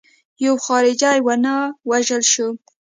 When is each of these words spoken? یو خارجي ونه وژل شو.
یو 0.45 0.55
خارجي 0.65 1.17
ونه 1.25 1.55
وژل 1.89 2.23
شو. 2.31 2.47